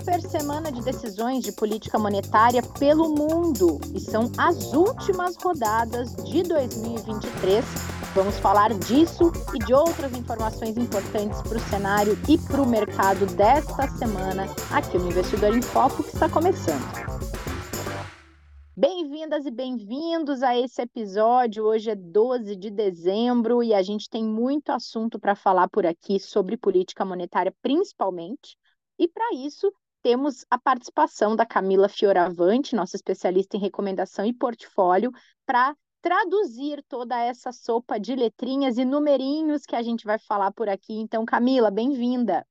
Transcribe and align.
super 0.00 0.20
semana 0.22 0.72
de 0.72 0.82
decisões 0.82 1.44
de 1.44 1.52
política 1.52 1.98
monetária 1.98 2.62
pelo 2.78 3.14
mundo 3.14 3.78
e 3.94 4.00
são 4.00 4.32
as 4.38 4.72
últimas 4.72 5.36
rodadas 5.36 6.16
de 6.24 6.42
2023. 6.42 7.62
Vamos 8.14 8.38
falar 8.38 8.72
disso 8.72 9.30
e 9.54 9.58
de 9.58 9.74
outras 9.74 10.16
informações 10.16 10.78
importantes 10.78 11.42
para 11.42 11.58
o 11.58 11.60
cenário 11.60 12.18
e 12.26 12.38
para 12.38 12.62
o 12.62 12.66
mercado 12.66 13.26
desta 13.36 13.86
semana 13.88 14.46
aqui 14.72 14.96
no 14.96 15.08
Investidor 15.08 15.54
em 15.54 15.60
Foco 15.60 16.02
que 16.02 16.14
está 16.14 16.30
começando. 16.30 16.80
Bem-vindas 18.74 19.44
e 19.44 19.50
bem-vindos 19.50 20.42
a 20.42 20.58
esse 20.58 20.80
episódio. 20.80 21.64
Hoje 21.64 21.90
é 21.90 21.94
12 21.94 22.56
de 22.56 22.70
dezembro 22.70 23.62
e 23.62 23.74
a 23.74 23.82
gente 23.82 24.08
tem 24.08 24.24
muito 24.24 24.70
assunto 24.70 25.20
para 25.20 25.36
falar 25.36 25.68
por 25.68 25.84
aqui 25.84 26.18
sobre 26.18 26.56
política 26.56 27.04
monetária, 27.04 27.54
principalmente. 27.60 28.56
E 28.98 29.08
para 29.08 29.34
isso, 29.34 29.72
temos 30.02 30.44
a 30.50 30.58
participação 30.58 31.36
da 31.36 31.46
Camila 31.46 31.88
Fioravante, 31.88 32.74
nossa 32.74 32.96
especialista 32.96 33.56
em 33.56 33.60
recomendação 33.60 34.24
e 34.24 34.32
portfólio, 34.32 35.12
para 35.46 35.74
traduzir 36.00 36.82
toda 36.88 37.18
essa 37.18 37.52
sopa 37.52 37.98
de 37.98 38.14
letrinhas 38.14 38.78
e 38.78 38.84
numerinhos 38.84 39.66
que 39.66 39.76
a 39.76 39.82
gente 39.82 40.04
vai 40.04 40.18
falar 40.18 40.52
por 40.52 40.68
aqui. 40.68 40.94
Então, 40.94 41.24
Camila, 41.24 41.70
bem-vinda. 41.70 42.46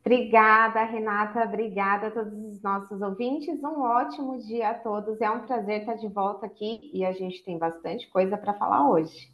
Obrigada, 0.00 0.82
Renata. 0.82 1.44
Obrigada 1.44 2.08
a 2.08 2.10
todos 2.10 2.32
os 2.32 2.60
nossos 2.60 3.00
ouvintes. 3.00 3.62
Um 3.62 3.80
ótimo 3.80 4.36
dia 4.38 4.70
a 4.70 4.74
todos. 4.74 5.20
É 5.20 5.30
um 5.30 5.46
prazer 5.46 5.80
estar 5.80 5.94
de 5.94 6.08
volta 6.08 6.46
aqui 6.46 6.90
e 6.92 7.04
a 7.04 7.12
gente 7.12 7.42
tem 7.44 7.56
bastante 7.56 8.10
coisa 8.10 8.36
para 8.36 8.54
falar 8.54 8.90
hoje. 8.90 9.32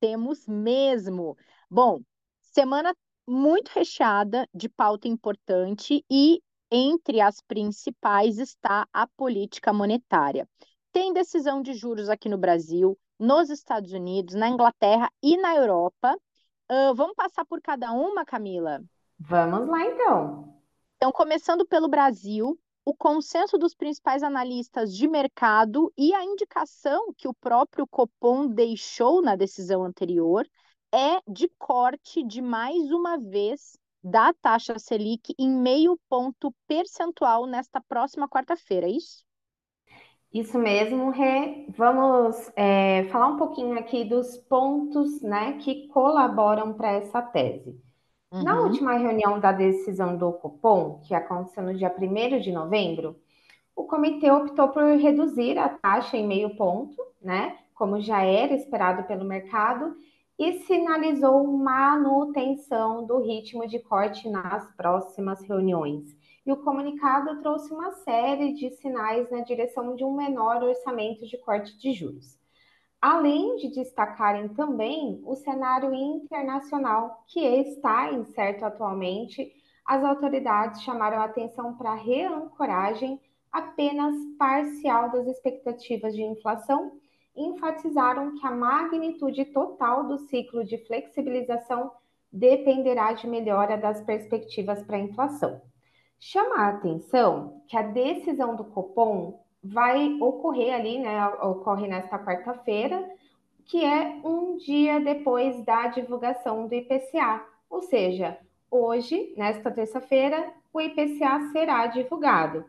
Temos 0.00 0.46
mesmo. 0.48 1.36
Bom, 1.70 2.00
semana 2.40 2.92
muito 3.26 3.68
recheada 3.68 4.48
de 4.54 4.68
pauta 4.68 5.08
importante 5.08 6.04
e 6.10 6.42
entre 6.70 7.20
as 7.20 7.40
principais 7.40 8.38
está 8.38 8.86
a 8.92 9.06
política 9.06 9.72
monetária. 9.72 10.48
Tem 10.92 11.12
decisão 11.12 11.62
de 11.62 11.74
juros 11.74 12.08
aqui 12.08 12.28
no 12.28 12.38
Brasil, 12.38 12.98
nos 13.18 13.50
Estados 13.50 13.92
Unidos, 13.92 14.34
na 14.34 14.48
Inglaterra 14.48 15.10
e 15.22 15.36
na 15.36 15.54
Europa. 15.54 16.16
Uh, 16.70 16.94
vamos 16.94 17.14
passar 17.14 17.44
por 17.44 17.60
cada 17.60 17.92
uma, 17.92 18.24
Camila? 18.24 18.82
Vamos 19.18 19.68
lá, 19.68 19.84
então. 19.84 20.54
Então, 20.96 21.12
começando 21.12 21.66
pelo 21.66 21.88
Brasil, 21.88 22.58
o 22.84 22.94
consenso 22.94 23.58
dos 23.58 23.74
principais 23.74 24.22
analistas 24.22 24.94
de 24.94 25.06
mercado 25.06 25.92
e 25.96 26.14
a 26.14 26.24
indicação 26.24 27.12
que 27.16 27.28
o 27.28 27.34
próprio 27.34 27.86
Copom 27.86 28.48
deixou 28.48 29.20
na 29.22 29.36
decisão 29.36 29.84
anterior 29.84 30.46
é 30.92 31.20
de 31.28 31.48
corte 31.58 32.22
de 32.22 32.42
mais 32.42 32.90
uma 32.90 33.18
vez 33.18 33.78
da 34.02 34.32
taxa 34.32 34.78
Selic 34.78 35.34
em 35.38 35.50
meio 35.50 35.98
ponto 36.08 36.54
percentual 36.66 37.46
nesta 37.46 37.80
próxima 37.80 38.28
quarta-feira, 38.28 38.86
é 38.86 38.90
isso? 38.90 39.24
Isso 40.32 40.58
mesmo, 40.58 41.10
Rê. 41.10 41.66
Vamos 41.76 42.50
é, 42.54 43.04
falar 43.10 43.28
um 43.28 43.36
pouquinho 43.36 43.78
aqui 43.78 44.04
dos 44.04 44.36
pontos 44.36 45.20
né, 45.20 45.54
que 45.54 45.88
colaboram 45.88 46.72
para 46.72 46.92
essa 46.92 47.20
tese. 47.20 47.80
Uhum. 48.32 48.44
Na 48.44 48.60
última 48.60 48.94
reunião 48.94 49.40
da 49.40 49.50
decisão 49.50 50.16
do 50.16 50.32
Copom, 50.34 51.00
que 51.00 51.14
aconteceu 51.14 51.64
no 51.64 51.74
dia 51.74 51.92
1 51.92 52.40
de 52.40 52.52
novembro, 52.52 53.16
o 53.74 53.84
comitê 53.84 54.30
optou 54.30 54.68
por 54.68 54.84
reduzir 54.96 55.58
a 55.58 55.68
taxa 55.68 56.16
em 56.16 56.26
meio 56.26 56.56
ponto, 56.56 56.96
né, 57.20 57.58
como 57.74 58.00
já 58.00 58.22
era 58.22 58.54
esperado 58.54 59.02
pelo 59.04 59.24
mercado, 59.24 59.96
e 60.40 60.54
sinalizou 60.60 61.46
manutenção 61.46 63.04
do 63.04 63.18
ritmo 63.18 63.68
de 63.68 63.78
corte 63.78 64.26
nas 64.26 64.74
próximas 64.74 65.42
reuniões. 65.42 66.16
E 66.46 66.50
o 66.50 66.56
comunicado 66.56 67.42
trouxe 67.42 67.70
uma 67.70 67.92
série 67.92 68.54
de 68.54 68.70
sinais 68.70 69.30
na 69.30 69.42
direção 69.42 69.94
de 69.94 70.02
um 70.02 70.16
menor 70.16 70.62
orçamento 70.62 71.26
de 71.26 71.36
corte 71.36 71.78
de 71.78 71.92
juros. 71.92 72.38
Além 72.98 73.56
de 73.56 73.68
destacarem 73.68 74.48
também 74.48 75.20
o 75.26 75.36
cenário 75.36 75.92
internacional, 75.92 77.22
que 77.26 77.40
está 77.40 78.10
incerto 78.10 78.64
atualmente, 78.64 79.52
as 79.84 80.02
autoridades 80.02 80.80
chamaram 80.80 81.20
atenção 81.20 81.76
para 81.76 81.90
a 81.90 82.02
reancoragem 82.02 83.20
apenas 83.52 84.14
parcial 84.38 85.10
das 85.12 85.26
expectativas 85.26 86.14
de 86.14 86.22
inflação 86.22 86.98
enfatizaram 87.36 88.34
que 88.36 88.46
a 88.46 88.50
magnitude 88.50 89.44
total 89.46 90.06
do 90.06 90.18
ciclo 90.18 90.64
de 90.64 90.78
flexibilização 90.86 91.92
dependerá 92.32 93.12
de 93.12 93.26
melhora 93.26 93.76
das 93.76 94.00
perspectivas 94.02 94.82
para 94.82 94.96
a 94.96 95.00
inflação. 95.00 95.60
Chama 96.18 96.56
a 96.56 96.68
atenção 96.68 97.62
que 97.66 97.76
a 97.76 97.82
decisão 97.82 98.54
do 98.54 98.64
Copom 98.64 99.42
vai 99.62 100.16
ocorrer 100.20 100.74
ali, 100.74 100.98
né? 100.98 101.26
Ocorre 101.42 101.88
nesta 101.88 102.18
quarta-feira, 102.18 103.08
que 103.64 103.84
é 103.84 104.20
um 104.24 104.56
dia 104.56 105.00
depois 105.00 105.64
da 105.64 105.88
divulgação 105.88 106.66
do 106.66 106.74
IPCA. 106.74 107.44
Ou 107.68 107.82
seja, 107.82 108.38
hoje, 108.70 109.32
nesta 109.36 109.70
terça-feira, 109.70 110.52
o 110.72 110.80
IPCA 110.80 111.50
será 111.52 111.86
divulgado. 111.86 112.64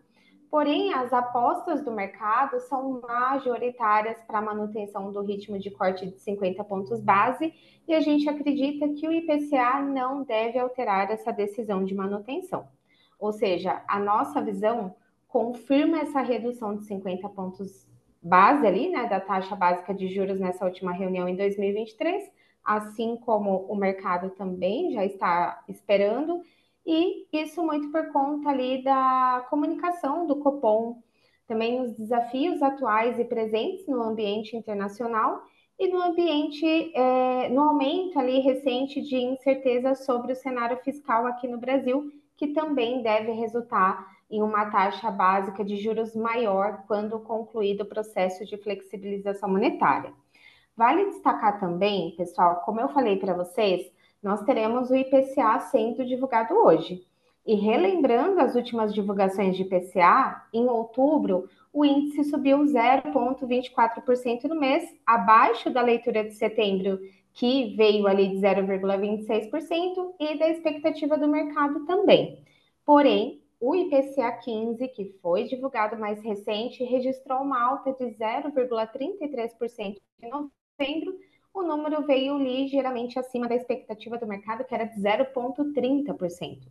Porém, 0.51 0.93
as 0.93 1.13
apostas 1.13 1.81
do 1.81 1.93
mercado 1.93 2.59
são 2.59 2.99
majoritárias 2.99 4.21
para 4.27 4.39
a 4.39 4.41
manutenção 4.41 5.09
do 5.09 5.21
ritmo 5.21 5.57
de 5.57 5.71
corte 5.71 6.05
de 6.05 6.19
50 6.19 6.61
pontos 6.65 6.99
base 6.99 7.53
e 7.87 7.93
a 7.93 8.01
gente 8.01 8.27
acredita 8.27 8.89
que 8.89 9.07
o 9.07 9.13
IPCA 9.13 9.79
não 9.81 10.23
deve 10.23 10.59
alterar 10.59 11.09
essa 11.09 11.31
decisão 11.31 11.85
de 11.85 11.95
manutenção. 11.95 12.67
Ou 13.17 13.31
seja, 13.31 13.81
a 13.87 13.97
nossa 13.97 14.41
visão 14.41 14.93
confirma 15.25 16.01
essa 16.01 16.19
redução 16.19 16.75
de 16.75 16.83
50 16.83 17.29
pontos 17.29 17.87
base 18.21 18.67
ali, 18.67 18.89
né, 18.89 19.07
da 19.07 19.21
taxa 19.21 19.55
básica 19.55 19.93
de 19.93 20.13
juros 20.13 20.37
nessa 20.37 20.65
última 20.65 20.91
reunião 20.91 21.29
em 21.29 21.37
2023, 21.37 22.29
assim 22.61 23.15
como 23.15 23.65
o 23.69 23.75
mercado 23.75 24.29
também 24.31 24.91
já 24.91 25.05
está 25.05 25.63
esperando 25.69 26.41
e 26.85 27.27
isso 27.31 27.63
muito 27.63 27.91
por 27.91 28.11
conta 28.11 28.49
ali 28.49 28.83
da 28.83 29.45
comunicação 29.49 30.25
do 30.25 30.37
Copom, 30.37 31.01
também 31.47 31.81
os 31.81 31.93
desafios 31.93 32.61
atuais 32.61 33.19
e 33.19 33.25
presentes 33.25 33.87
no 33.87 34.01
ambiente 34.01 34.55
internacional 34.55 35.41
e 35.77 35.87
no 35.87 36.01
ambiente, 36.01 36.65
é, 36.95 37.49
no 37.49 37.61
aumento 37.61 38.19
ali 38.19 38.39
recente 38.39 39.01
de 39.01 39.17
incerteza 39.17 39.95
sobre 39.95 40.31
o 40.31 40.35
cenário 40.35 40.77
fiscal 40.77 41.25
aqui 41.25 41.47
no 41.47 41.57
Brasil, 41.57 42.11
que 42.37 42.49
também 42.53 43.01
deve 43.01 43.31
resultar 43.31 44.07
em 44.29 44.41
uma 44.41 44.71
taxa 44.71 45.11
básica 45.11 45.63
de 45.63 45.75
juros 45.77 46.15
maior 46.15 46.83
quando 46.87 47.19
concluído 47.19 47.81
o 47.81 47.85
processo 47.85 48.45
de 48.45 48.57
flexibilização 48.57 49.49
monetária. 49.49 50.13
Vale 50.75 51.05
destacar 51.05 51.59
também, 51.59 52.15
pessoal, 52.15 52.61
como 52.63 52.79
eu 52.79 52.89
falei 52.89 53.17
para 53.17 53.33
vocês, 53.33 53.91
nós 54.21 54.43
teremos 54.43 54.89
o 54.89 54.95
IPCA 54.95 55.59
sendo 55.71 56.05
divulgado 56.05 56.53
hoje. 56.53 57.05
E 57.45 57.55
relembrando 57.55 58.39
as 58.39 58.55
últimas 58.55 58.93
divulgações 58.93 59.55
de 59.55 59.63
IPCA, 59.63 60.43
em 60.53 60.67
outubro, 60.67 61.49
o 61.73 61.83
índice 61.83 62.25
subiu 62.25 62.59
0,24% 62.59 64.43
no 64.43 64.59
mês, 64.59 64.83
abaixo 65.05 65.71
da 65.71 65.81
leitura 65.81 66.23
de 66.23 66.33
setembro, 66.35 66.99
que 67.33 67.75
veio 67.75 68.05
ali 68.07 68.27
de 68.27 68.35
0,26%, 68.35 70.13
e 70.19 70.37
da 70.37 70.49
expectativa 70.49 71.17
do 71.17 71.27
mercado 71.27 71.85
também. 71.85 72.43
Porém, 72.85 73.41
o 73.59 73.75
IPCA 73.75 74.31
15, 74.33 74.87
que 74.89 75.15
foi 75.21 75.45
divulgado 75.45 75.97
mais 75.97 76.21
recente, 76.21 76.83
registrou 76.83 77.41
uma 77.41 77.61
alta 77.61 77.93
de 77.93 78.05
0,33% 78.05 79.97
em 80.21 80.29
novembro, 80.29 81.15
o 81.53 81.61
número 81.63 82.05
veio 82.05 82.37
ligeiramente 82.37 83.19
acima 83.19 83.47
da 83.47 83.55
expectativa 83.55 84.17
do 84.17 84.27
mercado, 84.27 84.63
que 84.63 84.73
era 84.73 84.85
de 84.85 84.99
0,30%. 84.99 86.67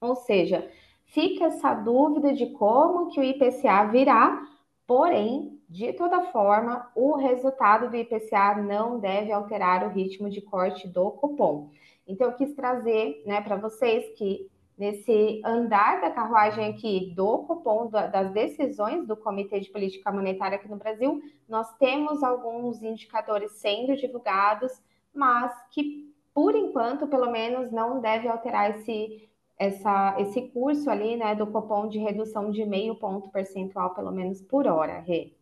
Ou 0.00 0.16
seja, 0.16 0.68
fica 1.06 1.46
essa 1.46 1.74
dúvida 1.74 2.32
de 2.32 2.46
como 2.50 3.10
que 3.10 3.20
o 3.20 3.24
IPCA 3.24 3.84
virá, 3.90 4.42
porém, 4.86 5.60
de 5.68 5.92
toda 5.94 6.30
forma, 6.30 6.90
o 6.94 7.16
resultado 7.16 7.90
do 7.90 7.96
IPCA 7.96 8.56
não 8.56 8.98
deve 8.98 9.32
alterar 9.32 9.84
o 9.84 9.90
ritmo 9.90 10.30
de 10.30 10.40
corte 10.40 10.86
do 10.86 11.10
cupom. 11.10 11.70
Então, 12.06 12.28
eu 12.28 12.36
quis 12.36 12.54
trazer 12.54 13.22
né, 13.26 13.40
para 13.40 13.56
vocês 13.56 14.16
que 14.16 14.48
nesse 14.76 15.40
andar 15.44 16.00
da 16.00 16.10
carruagem 16.10 16.70
aqui 16.70 17.12
do 17.14 17.38
cupom 17.44 17.88
das 17.88 18.32
decisões 18.32 19.06
do 19.06 19.16
Comitê 19.16 19.60
de 19.60 19.70
Política 19.70 20.10
Monetária 20.10 20.56
aqui 20.56 20.68
no 20.68 20.76
Brasil, 20.76 21.22
nós 21.48 21.72
temos 21.78 22.22
alguns 22.22 22.82
indicadores 22.82 23.52
sendo 23.52 23.96
divulgados, 23.96 24.72
mas 25.14 25.52
que, 25.70 26.12
por 26.34 26.54
enquanto, 26.54 27.06
pelo 27.06 27.30
menos, 27.30 27.70
não 27.70 28.00
deve 28.00 28.26
alterar 28.28 28.70
esse, 28.70 29.28
essa, 29.56 30.16
esse 30.18 30.48
curso 30.48 30.90
ali, 30.90 31.16
né, 31.16 31.34
do 31.34 31.46
cupom 31.46 31.88
de 31.88 31.98
redução 31.98 32.50
de 32.50 32.64
meio 32.64 32.96
ponto 32.96 33.30
percentual, 33.30 33.94
pelo 33.94 34.10
menos 34.10 34.40
por 34.42 34.66
hora, 34.66 34.98
Rê. 35.00 35.32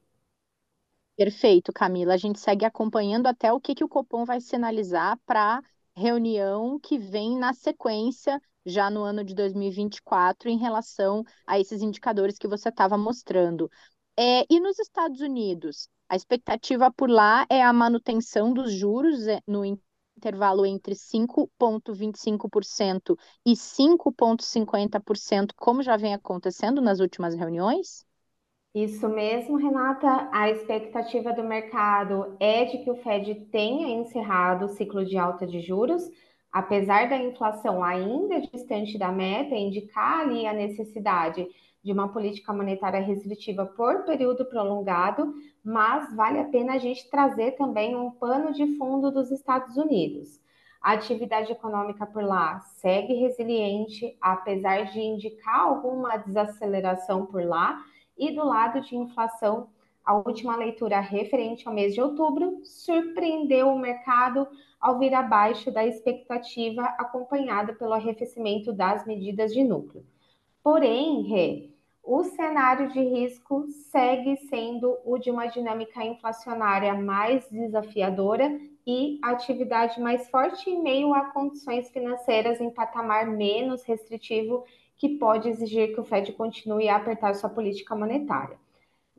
Perfeito, 1.17 1.73
Camila. 1.73 2.15
A 2.15 2.17
gente 2.17 2.41
segue 2.41 2.65
acompanhando 2.65 3.27
até 3.27 3.53
o 3.53 3.61
que, 3.61 3.75
que 3.75 3.85
o 3.85 3.89
Copom 3.89 4.25
vai 4.25 4.41
sinalizar 4.41 5.19
para 5.27 5.63
reunião 5.95 6.79
que 6.81 6.99
vem 6.99 7.39
na 7.39 7.53
sequência 7.53 8.41
já 8.65 8.91
no 8.91 9.03
ano 9.03 9.25
de 9.25 9.35
2024 9.35 10.49
em 10.49 10.59
relação 10.59 11.25
a 11.47 11.59
esses 11.59 11.83
indicadores 11.83 12.39
que 12.39 12.49
você 12.49 12.69
estava 12.69 12.99
mostrando. 12.99 13.71
É, 14.19 14.45
e 14.51 14.61
nos 14.61 14.79
Estados 14.79 15.21
Unidos, 15.21 15.89
a 16.09 16.17
expectativa 16.17 16.93
por 16.93 17.09
lá 17.09 17.47
é 17.49 17.63
a 17.63 17.73
manutenção 17.73 18.53
dos 18.53 18.73
juros 18.73 19.27
é, 19.27 19.41
no 19.47 19.65
intervalo 20.17 20.67
entre 20.67 20.95
5,25% 20.95 23.17
e 23.45 23.57
5,50%, 23.57 25.55
como 25.57 25.83
já 25.83 25.97
vem 25.97 26.15
acontecendo 26.15 26.81
nas 26.81 27.01
últimas 27.01 27.35
reuniões? 27.35 28.05
Isso 28.75 29.07
mesmo, 29.09 29.57
Renata. 29.57 30.29
A 30.33 30.51
expectativa 30.51 31.33
do 31.33 31.45
mercado 31.45 32.37
é 32.41 32.65
de 32.65 32.79
que 32.79 32.91
o 32.91 32.97
Fed 32.97 33.35
tenha 33.51 33.89
encerrado 33.89 34.65
o 34.65 34.69
ciclo 34.69 35.05
de 35.05 35.19
alta 35.19 35.47
de 35.47 35.61
juros, 35.61 36.09
apesar 36.53 37.09
da 37.09 37.17
inflação 37.17 37.83
ainda 37.83 38.41
distante 38.41 38.99
da 38.99 39.11
meta, 39.11 39.55
indicar 39.55 40.21
ali 40.21 40.47
a 40.47 40.53
necessidade 40.53 41.47
de 41.83 41.93
uma 41.93 42.09
política 42.09 42.53
monetária 42.53 43.01
restritiva 43.01 43.67
por 43.67 44.05
período 44.05 44.45
prolongado, 44.45 45.35
mas 45.65 46.15
vale 46.15 46.39
a 46.39 46.45
pena 46.45 46.75
a 46.75 46.79
gente 46.79 47.11
trazer 47.11 47.53
também 47.53 47.97
um 47.97 48.11
pano 48.11 48.53
de 48.53 48.77
fundo 48.77 49.11
dos 49.11 49.31
Estados 49.31 49.77
Unidos. 49.77 50.41
A 50.81 50.93
atividade 50.93 51.51
econômica 51.51 52.05
por 52.07 52.23
lá 52.23 52.61
segue 52.61 53.15
resiliente, 53.15 54.17
apesar 54.21 54.87
de 54.87 55.01
indicar 55.01 55.61
alguma 55.61 56.17
desaceleração 56.17 57.27
por 57.27 57.45
lá, 57.45 57.83
e 58.19 58.35
do 58.35 58.45
lado 58.45 58.81
de 58.81 58.97
inflação, 58.97 59.69
a 60.05 60.15
última 60.15 60.57
leitura 60.57 61.01
referente 61.01 61.67
ao 61.67 61.75
mês 61.75 61.95
de 61.95 62.01
outubro 62.01 62.61
surpreendeu 62.65 63.69
o 63.69 63.79
mercado 63.79 64.47
ao 64.81 64.99
vir 64.99 65.15
abaixo 65.15 65.71
da 65.71 65.87
expectativa, 65.87 66.83
acompanhada 66.99 67.73
pelo 67.73 67.93
arrefecimento 67.93 68.73
das 68.73 69.07
medidas 69.07 69.53
de 69.53 69.63
núcleo. 69.63 70.05
Porém, 70.63 71.23
Rê, 71.23 71.71
o 72.03 72.25
cenário 72.25 72.89
de 72.89 73.01
risco 73.01 73.69
segue 73.69 74.37
sendo 74.49 74.99
o 75.05 75.19
de 75.19 75.31
uma 75.31 75.47
dinâmica 75.47 76.05
inflacionária 76.05 76.95
mais 76.95 77.49
desafiadora 77.49 78.61
e 78.85 79.21
atividade 79.23 80.01
mais 80.01 80.29
forte 80.29 80.69
em 80.69 80.83
meio 80.83 81.15
a 81.15 81.27
condições 81.27 81.89
financeiras 81.91 82.61
em 82.61 82.71
patamar 82.71 83.27
menos 83.27 83.85
restritivo, 83.85 84.65
que 84.97 85.11
pode 85.11 85.49
exigir 85.49 85.95
que 85.95 86.01
o 86.01 86.05
Fed 86.05 86.33
continue 86.33 86.89
a 86.89 86.97
apertar 86.97 87.35
sua 87.35 87.49
política 87.49 87.95
monetária. 87.95 88.62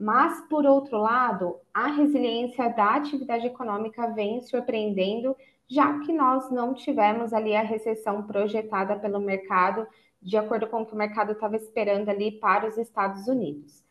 Mas, 0.03 0.41
por 0.49 0.65
outro 0.65 0.97
lado, 0.97 1.55
a 1.73 1.87
resiliência 1.87 2.67
da 2.67 2.95
atividade 2.95 3.47
econômica 3.47 4.07
vem 4.07 4.41
surpreendendo, 4.41 5.33
já 5.65 5.97
que 5.99 6.11
nós 6.11 6.51
não 6.51 6.73
tivemos 6.73 7.31
ali 7.31 7.55
a 7.55 7.61
recessão 7.61 8.21
projetada 8.23 8.97
pelo 8.97 9.21
mercado 9.21 9.87
de 10.21 10.35
acordo 10.35 10.67
com 10.67 10.81
o 10.81 10.85
que 10.85 10.93
o 10.93 10.97
mercado 10.97 11.31
estava 11.31 11.55
esperando 11.55 12.09
ali 12.09 12.33
para 12.33 12.67
os 12.67 12.77
Estados 12.77 13.29
Unidos. 13.29 13.81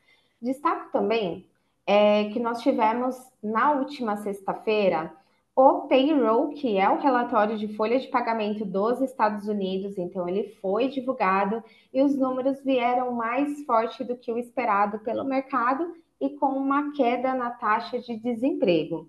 Destaco 0.41 0.93
também 0.93 1.47
é, 1.87 2.25
que 2.29 2.39
nós 2.39 2.61
tivemos 2.61 3.17
na 3.43 3.73
última 3.73 4.19
sexta-feira 4.19 5.11
o 5.57 5.89
payroll, 5.89 6.51
que 6.51 6.77
é 6.77 6.91
o 6.91 7.01
relatório 7.01 7.57
de 7.57 7.75
folha 7.75 7.99
de 7.99 8.09
pagamento 8.09 8.67
dos 8.67 9.01
Estados 9.01 9.49
Unidos, 9.49 9.97
então 9.97 10.29
ele 10.29 10.49
foi 10.61 10.89
divulgado 10.89 11.65
e 11.91 12.03
os 12.03 12.15
números 12.15 12.63
vieram 12.63 13.13
mais 13.13 13.65
forte 13.65 14.05
do 14.05 14.15
que 14.15 14.31
o 14.31 14.37
esperado 14.37 14.99
pelo 14.99 15.25
mercado 15.25 16.02
e 16.23 16.31
com 16.31 16.51
uma 16.57 16.93
queda 16.93 17.35
na 17.35 17.51
taxa 17.51 17.99
de 17.99 18.17
desemprego. 18.17 19.09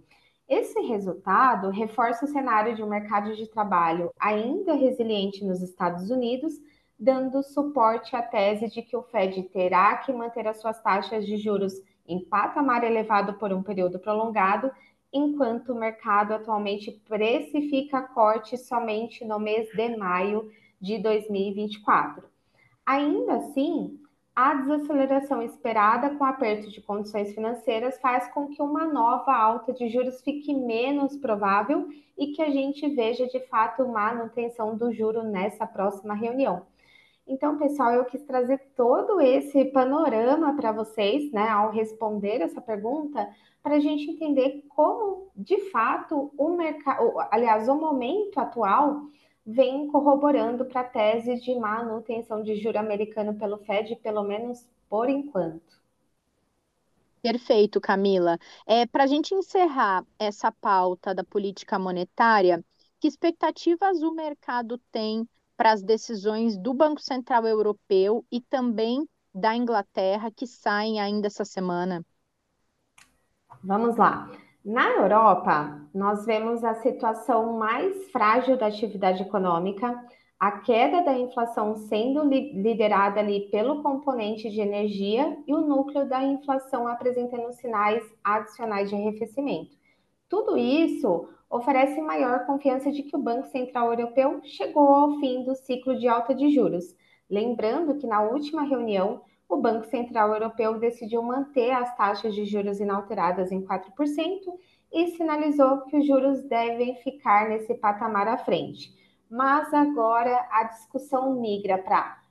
Esse 0.50 0.80
resultado 0.82 1.70
reforça 1.70 2.26
o 2.26 2.28
cenário 2.28 2.76
de 2.76 2.82
um 2.82 2.90
mercado 2.90 3.36
de 3.36 3.46
trabalho 3.48 4.12
ainda 4.20 4.74
resiliente 4.74 5.46
nos 5.46 5.62
Estados 5.62 6.10
Unidos, 6.10 6.56
dando 7.00 7.44
suporte 7.44 8.16
à 8.16 8.24
tese 8.24 8.68
de 8.68 8.82
que 8.82 8.98
o 8.98 9.04
Fed 9.04 9.44
terá 9.44 9.98
que 9.98 10.12
manter 10.12 10.48
as 10.48 10.60
suas 10.60 10.82
taxas 10.82 11.24
de 11.24 11.38
juros 11.38 11.74
em 12.08 12.26
patamar 12.26 12.84
elevado 12.84 13.36
por 13.36 13.54
um 13.54 13.62
período 13.62 14.00
prolongado, 14.00 14.72
enquanto 15.14 15.72
o 15.72 15.80
mercado 15.80 16.34
atualmente 16.34 16.92
precifica 17.08 18.02
corte 18.02 18.58
somente 18.58 19.24
no 19.24 19.40
mês 19.40 19.70
de 19.70 19.96
maio 19.96 20.50
de 20.82 20.98
2024. 20.98 22.24
Ainda 22.84 23.36
assim, 23.36 24.03
a 24.36 24.56
desaceleração 24.56 25.44
esperada 25.44 26.16
com 26.16 26.26
aperto 26.26 26.70
de 26.70 26.82
condições 26.82 27.34
financeiras 27.34 28.00
faz 28.00 28.28
com 28.32 28.48
que 28.48 28.62
uma 28.62 28.86
nova 28.86 29.32
alta 29.32 29.72
de 29.72 29.90
juros 29.90 30.22
fique 30.22 30.54
menos 30.56 31.16
provável 31.18 31.88
e 32.18 32.28
que 32.28 32.42
a 32.42 32.50
gente 32.50 32.88
veja 32.96 33.28
de 33.28 33.40
fato 33.48 33.88
manutenção 33.88 34.76
do 34.76 34.92
juro 34.92 35.24
nessa 35.24 35.68
próxima 35.68 36.16
reunião. 36.16 36.66
Então, 37.28 37.58
pessoal, 37.58 37.92
eu 37.94 38.06
quis 38.06 38.22
trazer 38.24 38.60
todo 38.76 39.22
esse 39.22 39.66
panorama 39.66 40.56
para 40.56 40.72
vocês, 40.72 41.32
né, 41.32 41.48
ao 41.50 41.72
responder 41.72 42.42
essa 42.42 42.60
pergunta, 42.60 43.30
para 43.62 43.76
a 43.76 43.80
gente 43.80 44.10
entender 44.10 44.66
como, 44.68 45.32
de 45.36 45.70
fato, 45.70 46.34
o 46.38 46.50
mercado, 46.50 47.14
aliás, 47.32 47.70
o 47.70 47.76
momento 47.76 48.40
atual 48.40 49.04
vem 49.46 49.88
corroborando 49.88 50.66
para 50.66 50.82
a 50.82 50.86
tese 50.86 51.40
de 51.40 51.54
manutenção 51.56 52.44
de 52.44 52.56
juro 52.56 52.80
americano 52.80 53.34
pelo 53.36 53.58
Fed, 53.58 53.96
pelo 53.98 54.24
menos 54.24 54.66
por 54.90 55.10
enquanto. 55.10 55.82
Perfeito, 57.22 57.80
Camila. 57.80 58.38
É, 58.66 58.86
para 58.86 59.06
a 59.06 59.08
gente 59.08 59.34
encerrar 59.34 60.06
essa 60.20 60.52
pauta 60.52 61.16
da 61.16 61.24
política 61.24 61.80
monetária, 61.80 62.64
que 63.00 63.08
expectativas 63.08 64.02
o 64.02 64.14
mercado 64.14 64.78
tem 64.92 65.28
para 65.56 65.72
as 65.72 65.82
decisões 65.82 66.58
do 66.58 66.74
Banco 66.74 67.02
Central 67.02 67.46
Europeu 67.46 68.26
e 68.32 68.42
também 68.42 69.08
da 69.34 69.56
Inglaterra, 69.56 70.32
que 70.32 70.46
saem 70.46 71.00
ainda 71.00 71.28
essa 71.28 71.46
semana? 71.46 72.06
Vamos 73.64 73.96
lá. 73.96 74.30
Na 74.64 74.92
Europa, 74.92 75.78
nós 75.94 76.26
vemos 76.26 76.64
a 76.64 76.76
situação 76.76 77.58
mais 77.58 78.10
frágil 78.12 78.56
da 78.58 78.68
atividade 78.68 79.22
econômica, 79.22 80.02
a 80.40 80.60
queda 80.60 81.02
da 81.02 81.18
inflação 81.18 81.76
sendo 81.76 82.24
liderada 82.24 83.20
ali 83.20 83.50
pelo 83.52 83.84
componente 83.84 84.50
de 84.50 84.62
energia 84.62 85.38
e 85.46 85.54
o 85.54 85.60
núcleo 85.60 86.08
da 86.08 86.24
inflação 86.24 86.88
apresentando 86.88 87.52
sinais 87.52 88.02
adicionais 88.24 88.90
de 88.90 88.96
arrefecimento. 88.96 89.76
Tudo 90.30 90.56
isso 90.56 91.28
oferece 91.50 92.00
maior 92.02 92.46
confiança 92.46 92.90
de 92.90 93.04
que 93.04 93.18
o 93.18 93.22
Banco 93.22 93.48
Central 93.48 93.90
Europeu 93.90 94.40
chegou 94.46 94.88
ao 94.88 95.20
fim 95.20 95.44
do 95.44 95.56
ciclo 95.56 96.00
de 96.00 96.08
alta 96.08 96.34
de 96.34 96.50
juros. 96.50 96.86
Lembrando 97.30 97.96
que 97.96 98.08
na 98.08 98.22
última 98.22 98.64
reunião, 98.64 99.22
o 99.54 99.62
Banco 99.62 99.86
Central 99.86 100.34
Europeu 100.34 100.80
decidiu 100.80 101.22
manter 101.22 101.72
as 101.72 101.96
taxas 101.96 102.34
de 102.34 102.44
juros 102.44 102.80
inalteradas 102.80 103.52
em 103.52 103.62
4% 103.62 103.92
e 104.92 105.08
sinalizou 105.12 105.82
que 105.82 105.98
os 105.98 106.08
juros 106.08 106.44
devem 106.44 106.96
ficar 106.98 107.50
nesse 107.50 107.74
patamar 107.76 108.28
à 108.28 108.38
frente. 108.38 108.92
Mas 109.30 109.74
agora 109.74 110.48
a 110.52 110.64
discussão 110.64 111.40
migra 111.40 111.78
para 111.78 112.24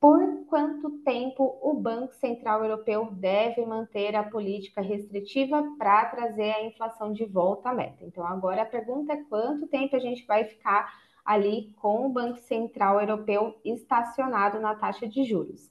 por 0.00 0.46
quanto 0.46 0.90
tempo 1.04 1.58
o 1.62 1.74
Banco 1.74 2.14
Central 2.14 2.64
Europeu 2.64 3.10
deve 3.12 3.66
manter 3.66 4.16
a 4.16 4.22
política 4.22 4.80
restritiva 4.80 5.62
para 5.78 6.06
trazer 6.06 6.52
a 6.52 6.64
inflação 6.64 7.12
de 7.12 7.26
volta 7.26 7.68
à 7.68 7.74
meta. 7.74 8.02
Então, 8.02 8.26
agora 8.26 8.62
a 8.62 8.66
pergunta 8.66 9.12
é 9.12 9.22
quanto 9.24 9.66
tempo 9.66 9.94
a 9.94 9.98
gente 9.98 10.26
vai 10.26 10.44
ficar 10.44 10.90
ali 11.22 11.74
com 11.82 12.06
o 12.06 12.08
Banco 12.08 12.38
Central 12.38 12.98
Europeu 12.98 13.60
estacionado 13.62 14.58
na 14.58 14.74
taxa 14.74 15.06
de 15.06 15.22
juros. 15.24 15.70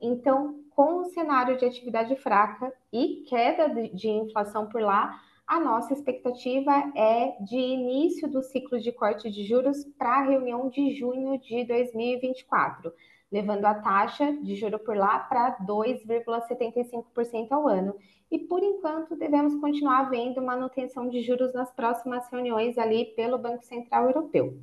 Então, 0.00 0.60
com 0.70 1.00
o 1.00 1.04
cenário 1.06 1.56
de 1.56 1.64
atividade 1.64 2.14
fraca 2.16 2.72
e 2.92 3.24
queda 3.28 3.68
de 3.88 4.08
inflação 4.08 4.66
por 4.68 4.80
lá, 4.80 5.20
a 5.46 5.58
nossa 5.58 5.92
expectativa 5.92 6.72
é 6.94 7.36
de 7.42 7.56
início 7.56 8.28
do 8.28 8.42
ciclo 8.42 8.78
de 8.78 8.92
corte 8.92 9.30
de 9.30 9.44
juros 9.44 9.84
para 9.98 10.18
a 10.18 10.22
reunião 10.22 10.68
de 10.68 10.94
junho 10.94 11.38
de 11.40 11.64
2024 11.64 12.92
levando 13.30 13.64
a 13.66 13.74
taxa 13.74 14.32
de 14.32 14.54
juro 14.56 14.78
por 14.78 14.96
lá 14.96 15.18
para 15.18 15.58
2,75% 15.58 17.52
ao 17.52 17.68
ano. 17.68 17.94
E 18.30 18.38
por 18.38 18.62
enquanto 18.62 19.16
devemos 19.16 19.54
continuar 19.56 20.10
vendo 20.10 20.42
manutenção 20.42 21.08
de 21.08 21.22
juros 21.22 21.52
nas 21.54 21.70
próximas 21.70 22.28
reuniões 22.30 22.76
ali 22.78 23.06
pelo 23.16 23.38
Banco 23.38 23.64
Central 23.64 24.06
Europeu. 24.06 24.58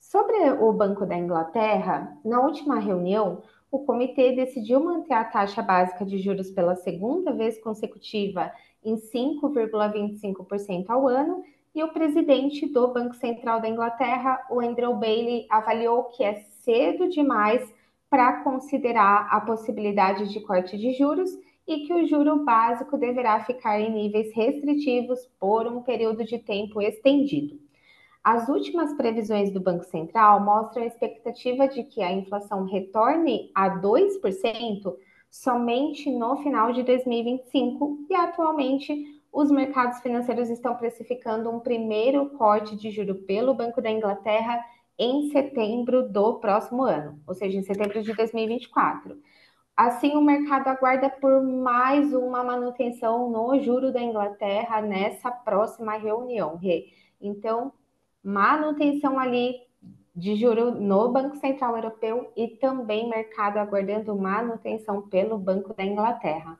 Sobre 0.00 0.36
o 0.52 0.72
Banco 0.72 1.04
da 1.04 1.16
Inglaterra, 1.16 2.16
na 2.24 2.40
última 2.40 2.78
reunião, 2.78 3.42
o 3.70 3.80
comitê 3.80 4.32
decidiu 4.32 4.80
manter 4.80 5.14
a 5.14 5.24
taxa 5.24 5.62
básica 5.62 6.04
de 6.04 6.18
juros 6.18 6.50
pela 6.50 6.76
segunda 6.76 7.32
vez 7.32 7.58
consecutiva 7.58 8.52
em 8.84 8.96
5,25% 8.96 10.90
ao 10.90 11.08
ano, 11.08 11.42
e 11.74 11.82
o 11.82 11.92
presidente 11.92 12.66
do 12.66 12.88
Banco 12.88 13.14
Central 13.16 13.60
da 13.60 13.68
Inglaterra, 13.68 14.40
o 14.50 14.60
Andrew 14.60 14.94
Bailey, 14.94 15.46
avaliou 15.50 16.04
que 16.04 16.24
é 16.24 16.40
cedo 16.64 17.08
demais 17.10 17.70
para 18.08 18.42
considerar 18.42 19.28
a 19.30 19.40
possibilidade 19.42 20.32
de 20.32 20.40
corte 20.40 20.78
de 20.78 20.94
juros 20.94 21.30
e 21.66 21.80
que 21.80 21.92
o 21.92 22.06
juro 22.06 22.44
básico 22.44 22.96
deverá 22.96 23.44
ficar 23.44 23.78
em 23.78 23.92
níveis 23.92 24.32
restritivos 24.34 25.26
por 25.38 25.66
um 25.66 25.82
período 25.82 26.24
de 26.24 26.38
tempo 26.38 26.80
estendido. 26.80 27.65
As 28.26 28.48
últimas 28.48 28.92
previsões 28.94 29.52
do 29.52 29.60
Banco 29.60 29.84
Central 29.84 30.44
mostram 30.44 30.82
a 30.82 30.86
expectativa 30.86 31.68
de 31.68 31.84
que 31.84 32.02
a 32.02 32.10
inflação 32.10 32.64
retorne 32.64 33.52
a 33.54 33.70
2% 33.78 34.96
somente 35.30 36.10
no 36.10 36.36
final 36.38 36.72
de 36.72 36.82
2025 36.82 38.04
e 38.10 38.14
atualmente 38.16 39.22
os 39.32 39.48
mercados 39.48 40.00
financeiros 40.00 40.50
estão 40.50 40.74
precificando 40.74 41.48
um 41.48 41.60
primeiro 41.60 42.30
corte 42.30 42.74
de 42.74 42.90
juro 42.90 43.14
pelo 43.14 43.54
Banco 43.54 43.80
da 43.80 43.92
Inglaterra 43.92 44.58
em 44.98 45.30
setembro 45.30 46.08
do 46.08 46.40
próximo 46.40 46.82
ano, 46.82 47.22
ou 47.28 47.32
seja, 47.32 47.56
em 47.56 47.62
setembro 47.62 48.02
de 48.02 48.12
2024. 48.12 49.22
Assim, 49.76 50.16
o 50.16 50.20
mercado 50.20 50.66
aguarda 50.66 51.08
por 51.08 51.40
mais 51.44 52.12
uma 52.12 52.42
manutenção 52.42 53.30
no 53.30 53.56
juro 53.60 53.92
da 53.92 54.02
Inglaterra 54.02 54.82
nessa 54.82 55.30
próxima 55.30 55.96
reunião. 55.96 56.58
Então, 57.20 57.72
manutenção 58.26 59.20
ali 59.20 59.54
de 60.12 60.34
juro 60.34 60.72
no 60.72 61.12
Banco 61.12 61.36
Central 61.36 61.76
Europeu 61.76 62.32
e 62.36 62.48
também 62.56 63.08
mercado 63.08 63.58
aguardando 63.58 64.16
manutenção 64.16 65.08
pelo 65.08 65.38
Banco 65.38 65.72
da 65.72 65.84
Inglaterra. 65.84 66.58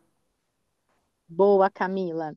Boa, 1.28 1.68
Camila. 1.68 2.36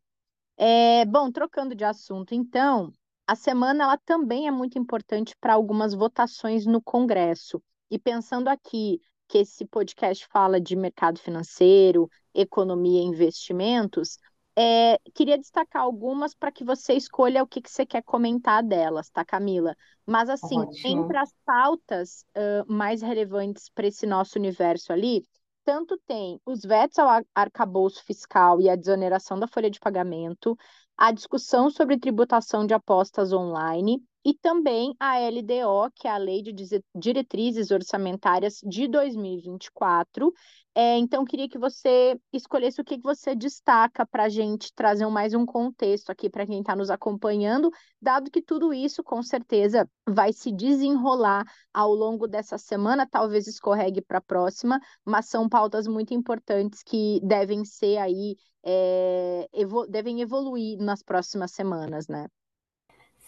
É, 0.57 1.05
bom, 1.05 1.31
trocando 1.31 1.75
de 1.75 1.83
assunto, 1.83 2.33
então, 2.33 2.91
a 3.27 3.35
semana 3.35 3.83
ela 3.83 3.97
também 3.99 4.47
é 4.47 4.51
muito 4.51 4.79
importante 4.79 5.35
para 5.39 5.53
algumas 5.53 5.93
votações 5.93 6.65
no 6.65 6.81
Congresso. 6.81 7.61
E 7.91 7.99
pensando 7.99 8.47
aqui 8.47 8.99
que 9.27 9.37
esse 9.37 9.63
podcast 9.63 10.25
fala 10.27 10.59
de 10.59 10.75
mercado 10.75 11.19
financeiro, 11.19 12.09
economia 12.33 13.01
e 13.01 13.05
investimentos, 13.05 14.17
é, 14.57 14.99
queria 15.13 15.37
destacar 15.37 15.81
algumas 15.81 16.33
para 16.33 16.51
que 16.51 16.63
você 16.63 16.93
escolha 16.93 17.43
o 17.43 17.47
que, 17.47 17.61
que 17.61 17.69
você 17.71 17.85
quer 17.85 18.01
comentar 18.03 18.63
delas, 18.63 19.09
tá, 19.09 19.23
Camila? 19.23 19.75
Mas, 20.05 20.29
assim, 20.29 20.59
Ótimo. 20.59 21.03
entre 21.03 21.17
as 21.17 21.33
pautas 21.45 22.25
uh, 22.35 22.71
mais 22.71 23.01
relevantes 23.01 23.69
para 23.69 23.87
esse 23.87 24.05
nosso 24.05 24.37
universo 24.37 24.91
ali, 24.91 25.23
tanto 25.63 25.97
tem 26.07 26.41
os 26.45 26.61
vetos 26.61 26.97
ao 26.97 27.23
arcabouço 27.35 28.03
fiscal 28.03 28.59
e 28.59 28.69
a 28.69 28.75
desoneração 28.75 29.39
da 29.39 29.47
folha 29.47 29.69
de 29.69 29.79
pagamento, 29.79 30.57
a 30.99 31.13
discussão 31.13 31.69
sobre 31.69 31.97
tributação 31.97 32.67
de 32.67 32.73
apostas 32.73 33.31
online 33.31 34.03
e 34.25 34.33
também 34.33 34.93
a 34.99 35.17
LDO, 35.17 35.89
que 35.95 36.09
é 36.09 36.11
a 36.11 36.17
Lei 36.17 36.43
de 36.43 36.53
Diretrizes 36.93 37.71
Orçamentárias 37.71 38.59
de 38.61 38.85
2024. 38.85 40.33
É, 40.75 40.97
então, 40.97 41.23
queria 41.23 41.47
que 41.47 41.57
você 41.57 42.19
escolhesse 42.33 42.81
o 42.81 42.83
que 42.83 42.99
você 42.99 43.33
destaca 43.33 44.05
para 44.05 44.25
a 44.25 44.29
gente 44.29 44.73
trazer 44.75 45.07
mais 45.07 45.33
um 45.33 45.45
contexto 45.45 46.09
aqui 46.09 46.29
para 46.29 46.45
quem 46.45 46.59
está 46.59 46.75
nos 46.75 46.89
acompanhando, 46.89 47.71
dado 48.01 48.29
que 48.29 48.41
tudo 48.41 48.73
isso, 48.73 49.01
com 49.01 49.23
certeza, 49.23 49.89
vai 50.07 50.33
se 50.33 50.51
desenrolar 50.51 51.45
ao 51.73 51.93
longo 51.93 52.27
dessa 52.27 52.57
semana, 52.57 53.07
talvez 53.09 53.47
escorregue 53.47 54.01
para 54.01 54.17
a 54.17 54.21
próxima, 54.21 54.81
mas 55.05 55.29
são 55.29 55.47
pautas 55.47 55.87
muito 55.87 56.13
importantes 56.13 56.83
que 56.83 57.21
devem 57.23 57.63
ser 57.63 57.97
aí 57.97 58.35
é, 58.63 59.47
devem 59.89 60.21
evoluir 60.21 60.77
nas 60.79 61.03
próximas 61.03 61.51
semanas, 61.51 62.07
né? 62.07 62.27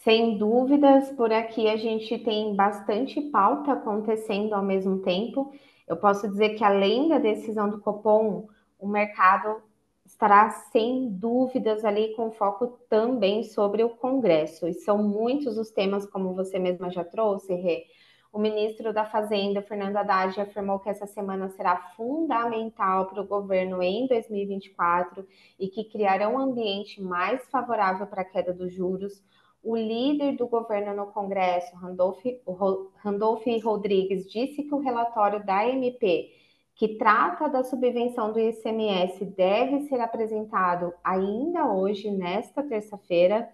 Sem 0.02 0.36
dúvidas, 0.36 1.10
por 1.12 1.32
aqui 1.32 1.68
a 1.68 1.76
gente 1.76 2.18
tem 2.18 2.56
bastante 2.56 3.20
pauta 3.20 3.72
acontecendo 3.72 4.52
ao 4.52 4.62
mesmo 4.62 4.98
tempo. 5.00 5.52
Eu 5.86 5.96
posso 5.96 6.28
dizer 6.28 6.56
que 6.56 6.64
além 6.64 7.08
da 7.08 7.18
decisão 7.18 7.70
do 7.70 7.80
Copom, 7.80 8.48
o 8.78 8.88
mercado 8.88 9.62
estará 10.04 10.50
sem 10.50 11.08
dúvidas 11.08 11.84
ali 11.84 12.14
com 12.16 12.32
foco 12.32 12.78
também 12.88 13.44
sobre 13.44 13.84
o 13.84 13.90
Congresso. 13.90 14.66
E 14.66 14.74
são 14.74 14.98
muitos 15.02 15.56
os 15.56 15.70
temas, 15.70 16.04
como 16.06 16.34
você 16.34 16.58
mesma 16.58 16.90
já 16.90 17.04
trouxe, 17.04 17.54
Rê, 17.54 17.84
o 18.32 18.38
ministro 18.38 18.94
da 18.94 19.04
Fazenda, 19.04 19.60
Fernando 19.60 19.98
Haddad, 19.98 20.40
afirmou 20.40 20.78
que 20.78 20.88
essa 20.88 21.06
semana 21.06 21.50
será 21.50 21.76
fundamental 21.94 23.06
para 23.06 23.20
o 23.20 23.26
governo 23.26 23.82
em 23.82 24.06
2024 24.06 25.28
e 25.60 25.68
que 25.68 25.84
criará 25.84 26.30
um 26.30 26.38
ambiente 26.38 27.02
mais 27.02 27.46
favorável 27.50 28.06
para 28.06 28.22
a 28.22 28.24
queda 28.24 28.54
dos 28.54 28.72
juros. 28.72 29.22
O 29.62 29.76
líder 29.76 30.36
do 30.36 30.46
governo 30.46 30.94
no 30.96 31.12
Congresso, 31.12 31.76
Randolph, 31.76 33.44
Rodrigues, 33.62 34.28
disse 34.30 34.62
que 34.62 34.74
o 34.74 34.80
relatório 34.80 35.44
da 35.44 35.68
MP, 35.68 36.32
que 36.74 36.96
trata 36.96 37.50
da 37.50 37.62
subvenção 37.62 38.32
do 38.32 38.40
ICMS, 38.40 39.26
deve 39.26 39.82
ser 39.82 40.00
apresentado 40.00 40.94
ainda 41.04 41.70
hoje, 41.70 42.10
nesta 42.10 42.62
terça-feira, 42.62 43.46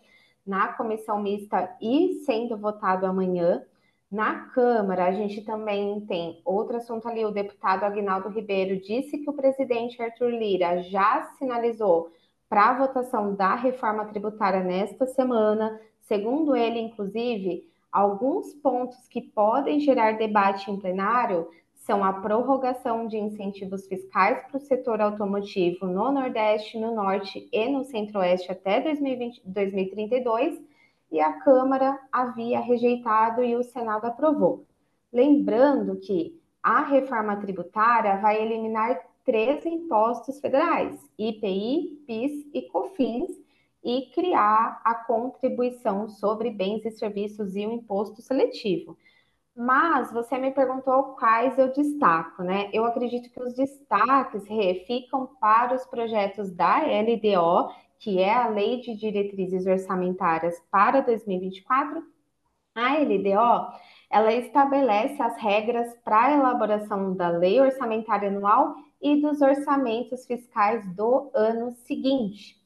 na 0.46 0.68
comissão 0.68 1.20
mista 1.20 1.76
e 1.82 2.22
sendo 2.24 2.56
votado 2.56 3.04
amanhã. 3.04 3.66
Na 4.10 4.46
Câmara, 4.48 5.04
a 5.04 5.12
gente 5.12 5.42
também 5.42 6.00
tem 6.06 6.40
outro 6.42 6.78
assunto 6.78 7.06
ali. 7.06 7.26
O 7.26 7.30
deputado 7.30 7.84
Agnaldo 7.84 8.30
Ribeiro 8.30 8.80
disse 8.80 9.18
que 9.18 9.28
o 9.28 9.34
presidente 9.34 10.00
Arthur 10.00 10.30
Lira 10.30 10.82
já 10.82 11.24
sinalizou 11.38 12.10
para 12.48 12.70
a 12.70 12.78
votação 12.78 13.34
da 13.34 13.54
reforma 13.54 14.06
tributária 14.06 14.64
nesta 14.64 15.06
semana. 15.06 15.78
Segundo 16.00 16.56
ele, 16.56 16.78
inclusive, 16.78 17.68
alguns 17.92 18.54
pontos 18.54 19.06
que 19.08 19.20
podem 19.20 19.78
gerar 19.78 20.16
debate 20.16 20.70
em 20.70 20.78
plenário 20.78 21.46
são 21.74 22.02
a 22.02 22.12
prorrogação 22.12 23.06
de 23.06 23.18
incentivos 23.18 23.86
fiscais 23.86 24.42
para 24.46 24.56
o 24.56 24.60
setor 24.60 25.02
automotivo 25.02 25.86
no 25.86 26.10
Nordeste, 26.10 26.78
no 26.78 26.94
Norte 26.94 27.46
e 27.52 27.68
no 27.68 27.84
Centro-Oeste 27.84 28.50
até 28.50 28.80
2020, 28.80 29.42
2032 29.44 30.77
e 31.10 31.20
a 31.20 31.32
Câmara 31.40 31.98
havia 32.12 32.60
rejeitado 32.60 33.42
e 33.42 33.56
o 33.56 33.62
Senado 33.62 34.06
aprovou. 34.06 34.66
Lembrando 35.12 35.96
que 35.96 36.38
a 36.62 36.82
reforma 36.82 37.36
tributária 37.36 38.18
vai 38.18 38.42
eliminar 38.42 39.00
três 39.24 39.64
impostos 39.64 40.40
federais: 40.40 41.00
IPI, 41.18 42.04
PIS 42.06 42.46
e 42.52 42.62
COFINS, 42.62 43.30
e 43.82 44.10
criar 44.14 44.80
a 44.84 44.94
contribuição 44.94 46.08
sobre 46.08 46.50
bens 46.50 46.84
e 46.84 46.90
serviços 46.90 47.56
e 47.56 47.66
o 47.66 47.72
imposto 47.72 48.20
seletivo. 48.20 48.98
Mas 49.56 50.12
você 50.12 50.38
me 50.38 50.50
perguntou 50.52 51.16
quais 51.18 51.58
eu 51.58 51.72
destaco, 51.72 52.42
né? 52.42 52.70
Eu 52.72 52.84
acredito 52.84 53.30
que 53.30 53.42
os 53.42 53.54
destaques 53.54 54.46
ficam 54.86 55.26
para 55.40 55.74
os 55.74 55.84
projetos 55.86 56.50
da 56.52 56.78
LDO 56.78 57.72
que 57.98 58.20
é 58.20 58.32
a 58.32 58.48
Lei 58.48 58.80
de 58.80 58.96
Diretrizes 58.96 59.66
Orçamentárias 59.66 60.60
para 60.70 61.00
2024, 61.00 62.02
a 62.74 62.94
LDO, 62.94 63.72
ela 64.10 64.32
estabelece 64.32 65.20
as 65.20 65.36
regras 65.36 65.94
para 66.04 66.26
a 66.26 66.32
elaboração 66.32 67.14
da 67.14 67.28
Lei 67.28 67.60
Orçamentária 67.60 68.28
Anual 68.28 68.76
e 69.02 69.20
dos 69.20 69.40
orçamentos 69.40 70.24
fiscais 70.26 70.86
do 70.94 71.30
ano 71.34 71.72
seguinte. 71.72 72.56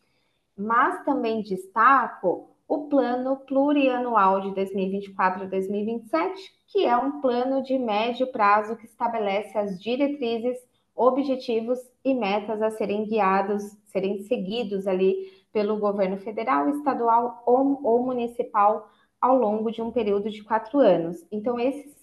Mas 0.57 1.03
também 1.05 1.43
destaco 1.43 2.51
o 2.69 2.89
Plano 2.89 3.37
Plurianual 3.39 4.41
de 4.41 4.55
2024 4.55 5.45
a 5.45 5.47
2027, 5.47 6.53
que 6.69 6.85
é 6.85 6.97
um 6.97 7.21
plano 7.21 7.62
de 7.62 7.79
médio 7.79 8.27
prazo 8.31 8.77
que 8.77 8.87
estabelece 8.87 9.57
as 9.57 9.81
diretrizes 9.83 10.59
objetivos 10.95 11.79
e 12.05 12.15
metas 12.15 12.61
a 12.61 12.71
serem 12.71 13.05
guiados, 13.05 13.63
serem 13.87 14.23
seguidos 14.25 14.87
ali 14.87 15.33
pelo 15.53 15.79
governo 15.79 16.19
federal, 16.19 16.69
estadual 16.69 17.43
ou, 17.47 17.81
ou 17.83 18.03
municipal 18.05 18.89
ao 19.21 19.37
longo 19.37 19.71
de 19.71 19.81
um 19.81 19.91
período 19.91 20.31
de 20.31 20.43
quatro 20.43 20.79
anos. 20.79 21.25
Então, 21.31 21.59
esses 21.59 21.95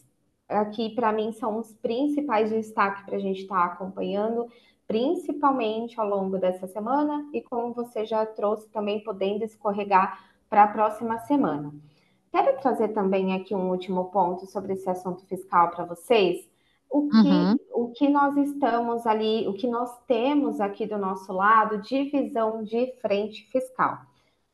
aqui, 0.48 0.90
para 0.96 1.12
mim, 1.12 1.32
são 1.32 1.60
os 1.60 1.74
principais 1.74 2.50
destaques 2.50 3.04
para 3.04 3.18
a 3.18 3.20
gente 3.20 3.42
estar 3.42 3.68
tá 3.68 3.74
acompanhando, 3.74 4.48
principalmente 4.88 6.00
ao 6.00 6.08
longo 6.08 6.38
dessa 6.38 6.68
semana, 6.68 7.30
e 7.34 7.42
como 7.42 7.74
você 7.74 8.06
já 8.06 8.26
trouxe, 8.26 8.68
também 8.70 9.04
podendo 9.04 9.44
escorregar 9.44 10.20
para 10.50 10.64
a 10.64 10.68
próxima 10.68 11.20
semana. 11.20 11.72
Quero 12.32 12.60
trazer 12.60 12.90
também 12.90 13.36
aqui 13.36 13.54
um 13.54 13.70
último 13.70 14.06
ponto 14.06 14.46
sobre 14.48 14.74
esse 14.74 14.90
assunto 14.90 15.26
fiscal 15.26 15.70
para 15.72 15.86
vocês, 15.86 16.49
o 16.90 17.08
que, 17.08 17.18
uhum. 17.18 17.56
o 17.74 17.92
que 17.92 18.10
nós 18.10 18.36
estamos 18.36 19.06
ali, 19.06 19.48
o 19.48 19.54
que 19.54 19.68
nós 19.68 19.96
temos 20.08 20.60
aqui 20.60 20.88
do 20.88 20.98
nosso 20.98 21.32
lado, 21.32 21.82
divisão 21.82 22.64
de 22.64 22.94
frente 23.02 23.48
fiscal. 23.52 24.00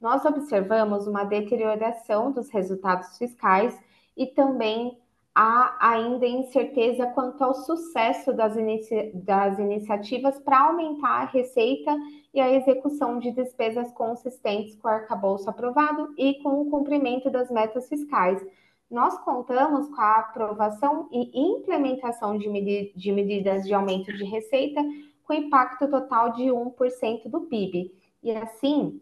Nós 0.01 0.25
observamos 0.25 1.07
uma 1.07 1.23
deterioração 1.23 2.31
dos 2.31 2.49
resultados 2.49 3.17
fiscais 3.17 3.79
e 4.17 4.27
também 4.27 4.97
há 5.33 5.75
ainda 5.79 6.25
incerteza 6.25 7.07
quanto 7.07 7.43
ao 7.43 7.53
sucesso 7.53 8.31
das, 8.31 8.55
inici 8.55 9.11
das 9.13 9.57
iniciativas 9.59 10.39
para 10.39 10.67
aumentar 10.67 11.23
a 11.23 11.25
receita 11.25 11.95
e 12.33 12.39
a 12.39 12.53
execução 12.53 13.19
de 13.19 13.31
despesas 13.31 13.91
consistentes 13.91 14.75
com 14.75 14.87
o 14.87 14.91
arcabouço 14.91 15.49
aprovado 15.49 16.13
e 16.17 16.35
com 16.35 16.61
o 16.61 16.69
cumprimento 16.69 17.29
das 17.29 17.49
metas 17.49 17.87
fiscais 17.89 18.45
nós 18.89 19.17
contamos 19.19 19.87
com 19.89 20.01
a 20.01 20.19
aprovação 20.19 21.09
e 21.11 21.39
implementação 21.39 22.37
de, 22.37 22.93
de 22.95 23.11
medidas 23.11 23.63
de 23.63 23.73
aumento 23.73 24.13
de 24.13 24.23
receita 24.23 24.81
com 25.23 25.33
impacto 25.33 25.89
total 25.89 26.33
de 26.33 26.43
1% 26.43 27.29
do 27.29 27.41
PIB. 27.41 27.91
E 28.21 28.31
assim, 28.31 29.01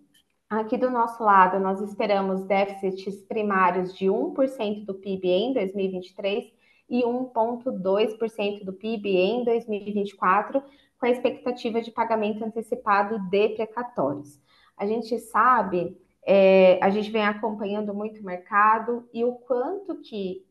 Aqui 0.49 0.77
do 0.77 0.91
nosso 0.91 1.23
lado, 1.23 1.59
nós 1.59 1.81
esperamos 1.81 2.45
déficits 2.45 3.23
primários 3.23 3.91
de 3.97 4.05
1% 4.05 4.85
do 4.85 4.93
PIB 4.93 5.27
em 5.27 5.51
2023 5.51 6.53
e 6.87 7.01
1,2% 7.01 8.63
do 8.63 8.71
PIB 8.71 9.17
em 9.17 9.43
2024, 9.43 10.61
com 10.99 11.05
a 11.07 11.09
expectativa 11.09 11.81
de 11.81 11.89
pagamento 11.89 12.45
antecipado 12.45 13.17
de 13.31 13.49
precatórios. 13.49 14.39
A 14.77 14.85
gente 14.85 15.17
sabe, 15.17 15.97
é, 16.25 16.79
a 16.81 16.89
gente 16.89 17.11
vem 17.11 17.23
acompanhando 17.23 17.93
muito 17.93 18.21
o 18.21 18.25
mercado 18.25 19.07
e 19.13 19.23
o 19.23 19.33
quanto 19.33 19.99
que 20.01 20.45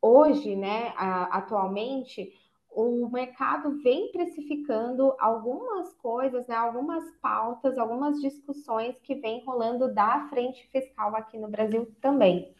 hoje, 0.00 0.56
né, 0.56 0.92
atualmente, 0.96 2.32
o 2.70 3.08
mercado 3.10 3.82
vem 3.82 4.10
precificando 4.10 5.14
algumas 5.18 5.92
coisas, 5.94 6.46
né, 6.46 6.56
algumas 6.56 7.04
pautas, 7.20 7.76
algumas 7.78 8.20
discussões 8.20 8.96
que 9.02 9.14
vem 9.14 9.44
rolando 9.44 9.92
da 9.92 10.26
frente 10.30 10.66
fiscal 10.68 11.14
aqui 11.14 11.38
no 11.38 11.48
Brasil 11.48 11.86
também. 12.00 12.54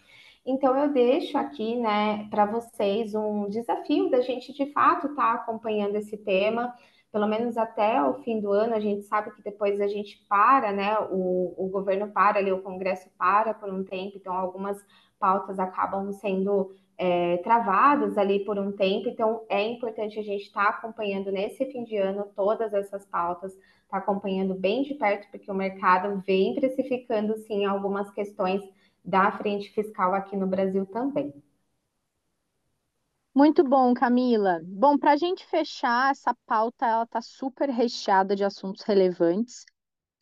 Então 0.45 0.77
eu 0.77 0.93
deixo 0.93 1.39
aqui, 1.39 1.77
né, 1.77 2.29
para 2.29 2.45
vocês 2.45 3.15
um 3.15 3.49
desafio 3.49 4.11
da 4.11 4.21
gente 4.21 4.53
de 4.53 4.67
fato 4.73 5.09
estar 5.09 5.23
tá 5.23 5.35
acompanhando 5.35 5.97
esse 5.97 6.17
tema, 6.17 6.75
pelo 7.13 7.29
menos 7.29 7.59
até 7.59 8.03
o 8.03 8.15
fim 8.23 8.41
do 8.41 8.51
ano. 8.51 8.75
A 8.75 8.81
gente 8.81 9.03
sabe 9.03 9.31
que 9.33 9.43
depois 9.43 9.81
a 9.81 9.87
gente 9.87 10.25
para, 10.29 10.73
né, 10.73 10.97
o, 11.11 11.55
o 11.57 11.69
governo 11.69 12.09
para 12.09 12.39
ali, 12.39 12.51
o 12.51 12.63
Congresso 12.63 13.11
para 13.19 13.53
por 13.53 13.69
um 13.69 13.85
tempo, 13.85 14.17
então 14.17 14.35
algumas 14.35 14.83
pautas 15.21 15.59
acabam 15.59 16.11
sendo 16.13 16.75
é, 16.99 17.37
travadas 17.39 18.19
ali 18.19 18.45
por 18.45 18.59
um 18.59 18.73
tempo, 18.73 19.09
então 19.09 19.45
é 19.49 19.63
importante 19.63 20.19
a 20.19 20.23
gente 20.23 20.43
estar 20.45 20.65
tá 20.65 20.71
acompanhando 20.71 21.31
nesse 21.31 21.65
fim 21.67 21.85
de 21.85 21.97
ano 21.97 22.27
todas 22.35 22.73
essas 22.73 23.05
pautas, 23.07 23.57
tá 23.89 23.99
acompanhando 23.99 24.55
bem 24.55 24.83
de 24.83 24.95
perto, 24.95 25.31
porque 25.31 25.51
o 25.51 25.55
mercado 25.55 26.23
vem 26.27 26.55
precificando 26.55 27.37
sim 27.39 27.65
algumas 27.65 28.11
questões 28.11 28.63
da 29.05 29.31
frente 29.33 29.71
fiscal 29.71 30.15
aqui 30.15 30.37
no 30.37 30.47
Brasil 30.47 30.87
também. 30.87 31.33
Muito 33.35 33.65
bom, 33.65 33.95
Camila. 33.95 34.61
Bom, 34.65 34.99
para 34.99 35.13
a 35.13 35.17
gente 35.17 35.45
fechar, 35.47 36.11
essa 36.11 36.35
pauta 36.47 36.87
ela 36.87 37.05
está 37.05 37.21
super 37.21 37.71
recheada 37.71 38.37
de 38.37 38.45
assuntos 38.45 38.83
relevantes 38.83 39.65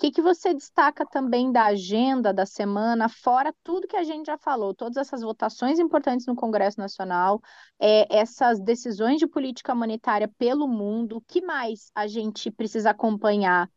que, 0.01 0.11
que 0.11 0.23
você 0.23 0.55
destaca 0.55 1.05
também 1.05 1.53
da 1.53 1.67
agenda 1.67 2.33
da 2.33 2.47
semana, 2.47 3.07
fora 3.07 3.55
tudo 3.63 3.87
que 3.87 3.97
a 3.99 4.03
gente 4.03 4.27
já 4.27 4.39
falou, 4.39 4.75
todas 4.75 4.97
essas 4.97 5.21
votações 5.21 5.79
importantes 5.79 6.27
no 6.27 6.35
Congresso 6.35 6.81
Nacional, 6.81 7.39
é, 7.79 8.07
essas 8.19 8.59
decisões 8.59 9.19
de 9.19 9.27
política 9.27 9.75
monetária 9.75 10.27
pelo 10.39 10.67
mundo, 10.67 11.19
o 11.19 11.21
que 11.21 11.43
mais 11.43 11.93
a 11.95 12.07
gente 12.07 12.51
precisa 12.51 12.91
acompanhar 12.91 13.71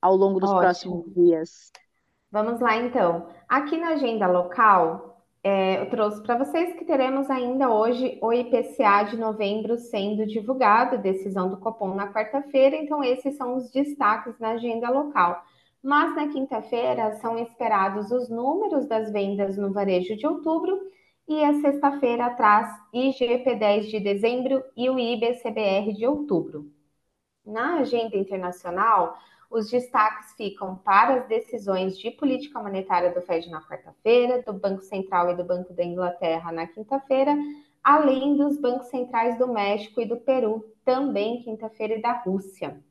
ao 0.00 0.14
longo 0.14 0.38
dos 0.38 0.50
Ótimo. 0.50 0.60
próximos 1.02 1.14
dias? 1.14 1.72
Vamos 2.30 2.60
lá, 2.60 2.76
então. 2.76 3.28
Aqui 3.48 3.76
na 3.76 3.88
agenda 3.88 4.28
local, 4.28 5.13
é, 5.44 5.80
eu 5.80 5.90
trouxe 5.90 6.22
para 6.22 6.38
vocês 6.38 6.74
que 6.74 6.84
teremos 6.84 7.30
ainda 7.30 7.70
hoje 7.70 8.18
o 8.20 8.32
IPCA 8.32 9.04
de 9.04 9.16
novembro 9.16 9.76
sendo 9.76 10.26
divulgado, 10.26 10.98
decisão 10.98 11.48
do 11.50 11.58
Copom 11.58 11.94
na 11.94 12.12
quarta-feira, 12.12 12.74
então 12.76 13.04
esses 13.04 13.36
são 13.36 13.56
os 13.56 13.70
destaques 13.70 14.38
na 14.40 14.52
agenda 14.52 14.90
local 14.90 15.44
mas 15.84 16.16
na 16.16 16.28
quinta-feira 16.28 17.12
são 17.16 17.38
esperados 17.38 18.10
os 18.10 18.30
números 18.30 18.86
das 18.86 19.12
vendas 19.12 19.58
no 19.58 19.70
varejo 19.70 20.16
de 20.16 20.26
outubro 20.26 20.80
e 21.28 21.44
a 21.44 21.60
sexta-feira 21.60 22.30
traz 22.30 22.70
IGP-10 22.94 23.90
de 23.90 24.00
dezembro 24.00 24.64
e 24.74 24.88
o 24.88 24.98
IBCBR 24.98 25.92
de 25.92 26.06
outubro. 26.06 26.72
Na 27.44 27.80
agenda 27.80 28.16
internacional, 28.16 29.18
os 29.54 29.70
destaques 29.70 30.32
ficam 30.32 30.74
para 30.74 31.14
as 31.14 31.28
decisões 31.28 31.96
de 31.96 32.10
política 32.10 32.60
monetária 32.60 33.14
do 33.14 33.22
Fed 33.22 33.48
na 33.48 33.62
quarta-feira, 33.62 34.42
do 34.42 34.52
Banco 34.52 34.82
Central 34.82 35.30
e 35.30 35.36
do 35.36 35.44
Banco 35.44 35.72
da 35.72 35.84
Inglaterra 35.84 36.50
na 36.50 36.66
quinta-feira, 36.66 37.36
além 37.82 38.36
dos 38.36 38.58
bancos 38.58 38.88
centrais 38.88 39.38
do 39.38 39.46
México 39.46 40.00
e 40.00 40.06
do 40.06 40.16
Peru, 40.16 40.64
também 40.84 41.40
quinta-feira, 41.42 41.94
e 41.94 42.02
da 42.02 42.12
Rússia. 42.12 42.82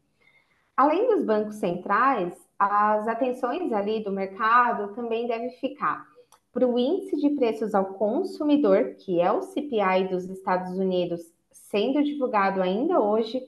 Além 0.77 1.05
dos 1.13 1.25
bancos 1.25 1.55
centrais, 1.55 2.33
as 2.57 3.09
atenções 3.09 3.73
ali 3.73 4.01
do 4.01 4.11
mercado 4.11 4.95
também 4.95 5.27
devem 5.27 5.51
ficar 5.57 6.07
para 6.53 6.65
o 6.65 6.79
índice 6.79 7.17
de 7.17 7.31
preços 7.31 7.75
ao 7.75 7.85
consumidor, 7.95 8.95
que 8.99 9.19
é 9.19 9.29
o 9.29 9.41
CPI 9.41 10.07
dos 10.09 10.29
Estados 10.29 10.77
Unidos, 10.77 11.21
sendo 11.51 12.01
divulgado 12.01 12.61
ainda 12.61 13.01
hoje, 13.01 13.43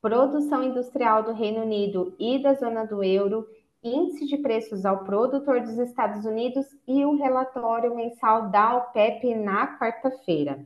produção 0.00 0.62
industrial 0.62 1.22
do 1.22 1.32
Reino 1.32 1.62
Unido 1.62 2.14
e 2.18 2.42
da 2.42 2.54
zona 2.54 2.84
do 2.84 3.04
euro, 3.04 3.46
índice 3.82 4.26
de 4.26 4.38
preços 4.38 4.84
ao 4.84 5.04
produtor 5.04 5.60
dos 5.60 5.78
Estados 5.78 6.24
Unidos 6.24 6.66
e 6.86 7.04
o 7.04 7.16
relatório 7.16 7.94
mensal 7.94 8.50
da 8.50 8.76
OPEP 8.76 9.34
na 9.34 9.78
quarta-feira. 9.78 10.64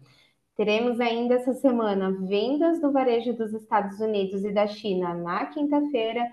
Teremos 0.56 1.00
ainda 1.00 1.34
essa 1.34 1.54
semana 1.54 2.12
vendas 2.12 2.80
do 2.80 2.92
varejo 2.92 3.32
dos 3.32 3.52
Estados 3.52 3.98
Unidos 3.98 4.44
e 4.44 4.52
da 4.52 4.66
China 4.66 5.14
na 5.14 5.46
quinta-feira 5.46 6.24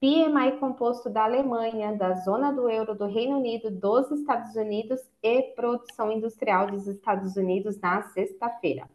PMI 0.00 0.58
composto 0.60 1.08
da 1.08 1.24
Alemanha, 1.24 1.96
da 1.96 2.14
zona 2.16 2.52
do 2.52 2.68
euro, 2.68 2.94
do 2.94 3.06
Reino 3.06 3.38
Unido, 3.38 3.70
dos 3.70 4.10
Estados 4.10 4.54
Unidos 4.54 5.00
e 5.22 5.42
produção 5.54 6.12
industrial 6.12 6.70
dos 6.70 6.86
Estados 6.86 7.34
Unidos 7.36 7.80
na 7.80 8.02
sexta-feira. 8.02 8.88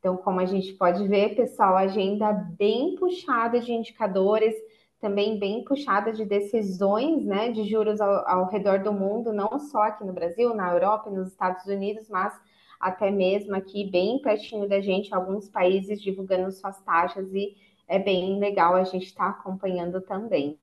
Então, 0.00 0.16
como 0.16 0.40
a 0.40 0.46
gente 0.46 0.72
pode 0.72 1.06
ver, 1.06 1.36
pessoal, 1.36 1.76
agenda 1.76 2.32
bem 2.32 2.96
puxada 2.96 3.60
de 3.60 3.70
indicadores, 3.70 4.54
também 4.98 5.38
bem 5.38 5.62
puxada 5.62 6.10
de 6.10 6.24
decisões 6.24 7.22
né, 7.24 7.52
de 7.52 7.64
juros 7.64 8.00
ao, 8.00 8.26
ao 8.26 8.48
redor 8.48 8.82
do 8.82 8.94
mundo, 8.94 9.30
não 9.30 9.58
só 9.58 9.82
aqui 9.82 10.02
no 10.02 10.14
Brasil, 10.14 10.54
na 10.54 10.72
Europa 10.72 11.10
e 11.10 11.12
nos 11.12 11.28
Estados 11.28 11.66
Unidos, 11.66 12.08
mas 12.08 12.32
até 12.80 13.10
mesmo 13.10 13.54
aqui 13.54 13.90
bem 13.90 14.20
pertinho 14.22 14.66
da 14.66 14.80
gente, 14.80 15.14
alguns 15.14 15.50
países 15.50 16.00
divulgando 16.00 16.50
suas 16.50 16.80
taxas 16.80 17.30
e 17.34 17.54
é 17.86 17.98
bem 17.98 18.38
legal 18.38 18.76
a 18.76 18.84
gente 18.84 19.04
estar 19.04 19.34
tá 19.34 19.38
acompanhando 19.38 20.00
também. 20.00 20.58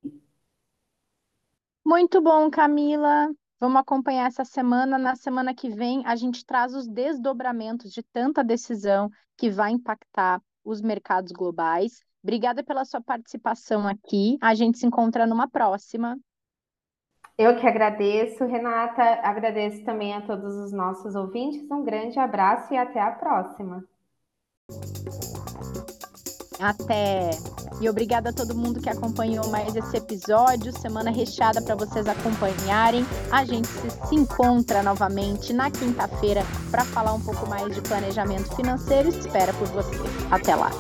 Muito 1.86 2.20
bom, 2.22 2.50
Camila. 2.50 3.30
Vamos 3.60 3.82
acompanhar 3.82 4.28
essa 4.28 4.46
semana. 4.46 4.98
Na 4.98 5.16
semana 5.16 5.54
que 5.54 5.70
vem, 5.70 6.06
a 6.06 6.16
gente 6.16 6.46
traz 6.46 6.74
os 6.76 6.88
desdobramentos 6.88 7.92
de 7.92 8.04
tanta 8.04 8.44
decisão 8.44 9.10
que 9.36 9.50
vai 9.50 9.72
impactar 9.72 10.42
os 10.64 10.82
mercados 10.82 11.32
globais. 11.32 12.02
Obrigada 12.24 12.64
pela 12.64 12.86
sua 12.86 13.02
participação 13.02 13.88
aqui. 13.88 14.38
A 14.42 14.54
gente 14.54 14.78
se 14.78 14.86
encontra 14.86 15.26
numa 15.26 15.48
próxima. 15.48 16.18
Eu 17.38 17.56
que 17.56 17.68
agradeço, 17.68 18.46
Renata. 18.46 19.02
Agradeço 19.24 19.84
também 19.86 20.14
a 20.14 20.22
todos 20.22 20.56
os 20.56 20.72
nossos 20.72 21.16
ouvintes. 21.16 21.70
Um 21.72 21.84
grande 21.84 22.20
abraço 22.20 22.74
e 22.74 22.78
até 22.78 23.00
a 23.00 23.12
próxima. 23.12 23.84
Até! 26.60 27.32
E 27.80 27.88
obrigada 27.88 28.32
a 28.32 28.34
todo 28.34 28.56
mundo 28.56 28.82
que 28.82 28.90
acompanhou 28.90 29.48
mais 29.50 29.76
esse 29.76 29.98
episódio. 29.98 30.78
Semana 30.78 31.12
recheada 31.12 31.62
para 31.62 31.76
vocês 31.76 32.08
acompanharem. 32.08 33.06
A 33.32 33.46
gente 33.46 33.68
se, 33.68 33.90
se 34.08 34.16
encontra 34.16 34.82
novamente 34.82 35.54
na 35.54 35.70
quinta-feira 35.70 36.44
para 36.72 36.84
falar 36.84 37.14
um 37.14 37.22
pouco 37.22 37.48
mais 37.48 37.74
de 37.74 37.82
planejamento 37.82 38.56
financeiro. 38.56 39.10
Espera 39.10 39.54
por 39.54 39.68
vocês. 39.68 40.02
Até 40.32 40.56
lá! 40.56 40.72